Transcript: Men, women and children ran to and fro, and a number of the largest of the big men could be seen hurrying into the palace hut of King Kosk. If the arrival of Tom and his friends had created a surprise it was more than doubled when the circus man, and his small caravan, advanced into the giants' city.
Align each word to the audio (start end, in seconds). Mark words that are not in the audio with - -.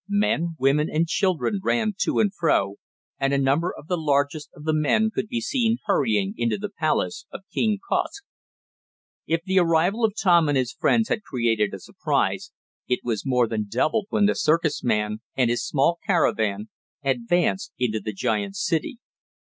Men, 0.09 0.55
women 0.57 0.89
and 0.89 1.07
children 1.07 1.59
ran 1.63 1.93
to 1.99 2.17
and 2.17 2.33
fro, 2.33 2.77
and 3.19 3.33
a 3.35 3.37
number 3.37 3.71
of 3.71 3.85
the 3.85 3.99
largest 3.99 4.49
of 4.55 4.63
the 4.63 4.73
big 4.73 4.81
men 4.81 5.11
could 5.13 5.27
be 5.27 5.39
seen 5.41 5.77
hurrying 5.85 6.33
into 6.37 6.57
the 6.57 6.71
palace 6.71 7.27
hut 7.31 7.41
of 7.41 7.51
King 7.53 7.77
Kosk. 7.87 8.23
If 9.27 9.43
the 9.43 9.59
arrival 9.59 10.03
of 10.03 10.15
Tom 10.19 10.49
and 10.49 10.57
his 10.57 10.73
friends 10.73 11.09
had 11.09 11.21
created 11.21 11.71
a 11.75 11.79
surprise 11.79 12.51
it 12.87 13.01
was 13.03 13.27
more 13.27 13.47
than 13.47 13.67
doubled 13.69 14.07
when 14.09 14.25
the 14.25 14.33
circus 14.33 14.83
man, 14.83 15.19
and 15.35 15.51
his 15.51 15.63
small 15.63 15.99
caravan, 16.03 16.69
advanced 17.03 17.71
into 17.77 17.99
the 17.99 18.11
giants' 18.11 18.65
city. 18.65 18.97